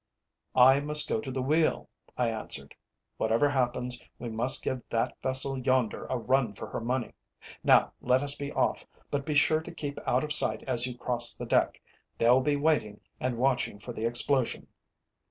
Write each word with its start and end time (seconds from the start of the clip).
"I 0.55 0.79
must 0.79 1.07
go 1.07 1.21
to 1.21 1.29
the 1.29 1.43
wheel," 1.43 1.87
I 2.17 2.29
answered. 2.31 2.73
"Whatever 3.17 3.47
happens, 3.49 4.03
we 4.17 4.29
must 4.29 4.63
give 4.63 4.81
that 4.89 5.15
vessel 5.21 5.59
yonder 5.59 6.07
a 6.07 6.17
run 6.17 6.53
for 6.53 6.65
her 6.69 6.79
money. 6.81 7.13
Now 7.63 7.93
let 8.01 8.23
us 8.23 8.33
be 8.33 8.51
off, 8.51 8.83
but 9.11 9.27
be 9.27 9.35
sure 9.35 9.61
to 9.61 9.71
keep 9.71 9.99
out 10.07 10.23
of 10.23 10.33
sight 10.33 10.63
as 10.63 10.87
you 10.87 10.97
cross 10.97 11.37
the 11.37 11.45
deck. 11.45 11.79
They'll 12.17 12.41
be 12.41 12.55
waiting 12.55 12.99
and 13.19 13.37
watching 13.37 13.77
for 13.77 13.93
the 13.93 14.05
explosion." 14.05 14.69